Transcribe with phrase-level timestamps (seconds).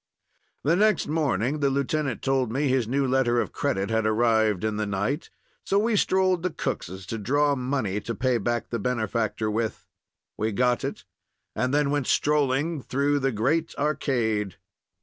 [0.63, 4.77] The next morning the lieutenant told me his new letter of credit had arrived in
[4.77, 5.29] the night,
[5.63, 9.85] so we strolled to Cook's to draw money to pay back the benefactor with.
[10.39, 11.05] We got it,
[11.55, 14.55] and then went strolling through the great arcade.